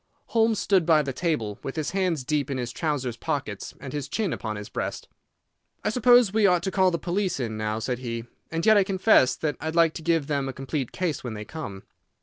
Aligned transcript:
Holmes 0.29 0.57
stood 0.57 0.83
by 0.83 1.03
the 1.03 1.13
table, 1.13 1.59
with 1.61 1.75
his 1.75 1.91
hands 1.91 2.23
deep 2.23 2.49
in 2.49 2.57
his 2.57 2.71
trouser's 2.71 3.17
pockets 3.17 3.75
and 3.79 3.93
his 3.93 4.07
chin 4.09 4.33
upon 4.33 4.55
his 4.55 4.67
breast. 4.67 5.07
"I 5.83 5.89
suppose 5.91 6.33
we 6.33 6.47
ought 6.47 6.63
to 6.63 6.71
call 6.71 6.89
the 6.89 6.97
police 6.97 7.39
in 7.39 7.55
now," 7.55 7.77
said 7.77 7.99
he. 7.99 8.25
"And 8.49 8.65
yet 8.65 8.77
I 8.77 8.83
confess 8.83 9.35
that 9.35 9.57
I'd 9.61 9.75
like 9.75 9.93
to 9.93 10.01
give 10.01 10.25
them 10.25 10.49
a 10.49 10.53
complete 10.53 10.91
case 10.91 11.23
when 11.23 11.35
they 11.35 11.45
come." 11.45 11.83